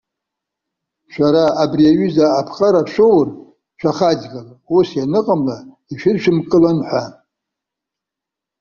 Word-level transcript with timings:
Шәара 1.11 1.45
абри 1.63 1.83
аҩыза 1.91 2.25
аԥҟара 2.39 2.81
шәоур, 2.91 3.27
шәахаҵгыл, 3.79 4.47
ус 4.77 4.89
ианыҟамла, 4.97 5.57
ишәыдшәымкылан 5.91 6.79
ҳәа. 6.87 7.05